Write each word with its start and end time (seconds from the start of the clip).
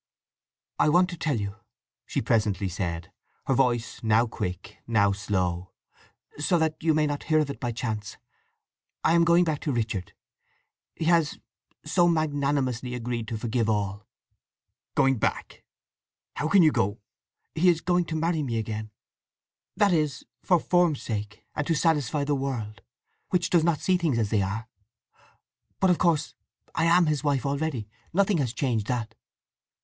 "I 0.79 0.89
want 0.89 1.11
to 1.11 1.15
tell 1.15 1.39
you," 1.39 1.57
she 2.07 2.23
presently 2.23 2.67
said, 2.69 3.11
her 3.45 3.53
voice 3.53 4.01
now 4.01 4.25
quick, 4.25 4.79
now 4.87 5.11
slow, 5.11 5.73
"so 6.39 6.57
that 6.57 6.75
you 6.81 6.95
may 6.95 7.05
not 7.05 7.25
hear 7.25 7.37
of 7.37 7.51
it 7.51 7.59
by 7.59 7.71
chance. 7.71 8.17
I 9.03 9.13
am 9.13 9.23
going 9.23 9.43
back 9.43 9.59
to 9.59 9.71
Richard. 9.71 10.13
He 10.95 11.05
has—so 11.05 12.07
magnanimously—agreed 12.07 13.27
to 13.27 13.37
forgive 13.37 13.69
all." 13.69 14.07
"Going 14.95 15.19
back? 15.19 15.63
How 16.37 16.49
can 16.49 16.63
you 16.63 16.71
go—" 16.71 16.97
"He 17.53 17.69
is 17.69 17.79
going 17.79 18.05
to 18.05 18.15
marry 18.15 18.41
me 18.41 18.57
again. 18.57 18.89
That 19.77 19.93
is 19.93 20.25
for 20.41 20.59
form's 20.59 21.03
sake, 21.03 21.45
and 21.55 21.67
to 21.67 21.75
satisfy 21.75 22.23
the 22.23 22.33
world, 22.33 22.81
which 23.29 23.51
does 23.51 23.63
not 23.63 23.81
see 23.81 23.97
things 23.97 24.17
as 24.17 24.31
they 24.31 24.41
are. 24.41 24.67
But 25.79 25.91
of 25.91 25.99
course 25.99 26.33
I 26.73 26.85
am 26.85 27.05
his 27.05 27.23
wife 27.23 27.45
already. 27.45 27.87
Nothing 28.11 28.39
has 28.39 28.51
changed 28.51 28.87
that." 28.87 29.13